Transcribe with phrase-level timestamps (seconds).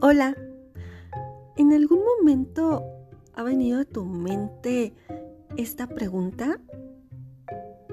[0.00, 0.36] Hola,
[1.56, 2.84] ¿en algún momento
[3.34, 4.94] ha venido a tu mente
[5.56, 6.60] esta pregunta?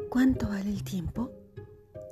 [0.09, 1.31] ¿Cuánto vale el tiempo?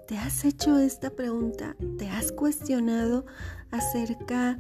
[0.08, 1.76] ¿Te has hecho esta pregunta?
[2.00, 3.28] ¿Te has cuestionado
[3.70, 4.58] acerca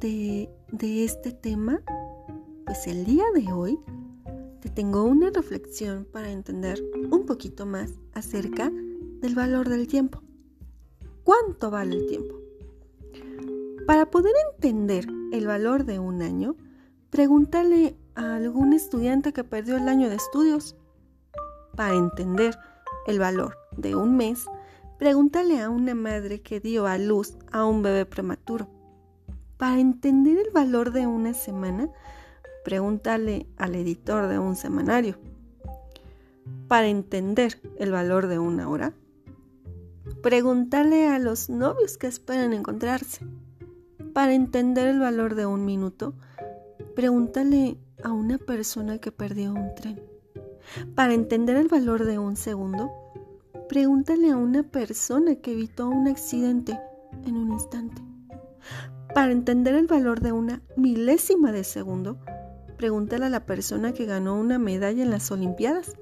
[0.00, 1.80] de, este tema?
[2.66, 3.80] Pues el día de hoy
[4.60, 10.20] te tengo una reflexión para entender un poquito más acerca del valor del tiempo.
[11.24, 12.43] ¿Cuánto vale el tiempo?
[13.86, 16.56] Para poder entender el valor de un año,
[17.10, 20.74] pregúntale a algún estudiante que perdió el año de estudios.
[21.76, 22.56] Para entender
[23.06, 24.46] el valor de un mes,
[24.98, 28.68] pregúntale a una madre que dio a luz a un bebé prematuro.
[29.58, 31.90] Para entender el valor de una semana,
[32.64, 35.18] pregúntale al editor de un semanario.
[36.68, 38.94] Para entender el valor de una hora,
[40.22, 43.26] pregúntale a los novios que esperan encontrarse.
[44.14, 46.14] Para entender el valor de un minuto,
[46.94, 50.00] pregúntale a una persona que perdió un tren.
[50.94, 52.92] Para entender el valor de un segundo,
[53.68, 56.78] pregúntale a una persona que evitó un accidente
[57.26, 58.00] en un instante.
[59.12, 62.16] Para entender el valor de una milésima de segundo,
[62.76, 65.96] pregúntale a la persona que ganó una medalla en las Olimpiadas.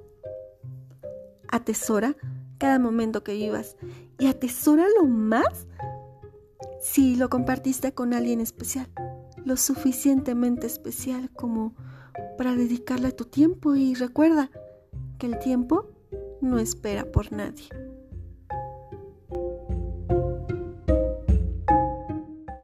[1.48, 2.14] Atesora
[2.58, 3.76] cada momento que vivas
[4.18, 5.66] y atesora lo más
[6.82, 8.88] si lo compartiste con alguien especial,
[9.44, 11.76] lo suficientemente especial como
[12.36, 14.50] para dedicarle tu tiempo y recuerda
[15.18, 15.88] que el tiempo
[16.40, 17.68] no espera por nadie.